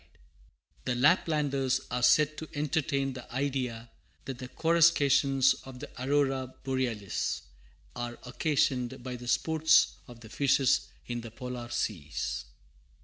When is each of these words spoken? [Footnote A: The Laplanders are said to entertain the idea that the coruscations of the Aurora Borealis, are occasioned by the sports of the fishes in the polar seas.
[Footnote 0.03 0.17
A: 0.17 0.83
The 0.85 0.95
Laplanders 0.99 1.81
are 1.91 2.01
said 2.01 2.35
to 2.37 2.49
entertain 2.55 3.13
the 3.13 3.31
idea 3.31 3.91
that 4.25 4.39
the 4.39 4.47
coruscations 4.47 5.53
of 5.63 5.79
the 5.79 5.91
Aurora 6.03 6.55
Borealis, 6.63 7.43
are 7.95 8.17
occasioned 8.23 9.03
by 9.03 9.15
the 9.15 9.27
sports 9.27 9.97
of 10.07 10.21
the 10.21 10.29
fishes 10.29 10.87
in 11.05 11.21
the 11.21 11.29
polar 11.29 11.69
seas. 11.69 12.45